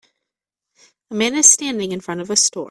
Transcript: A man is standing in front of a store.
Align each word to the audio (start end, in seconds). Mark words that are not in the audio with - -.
A 1.11 1.13
man 1.13 1.35
is 1.35 1.47
standing 1.47 1.91
in 1.91 2.01
front 2.01 2.21
of 2.21 2.31
a 2.31 2.35
store. 2.35 2.59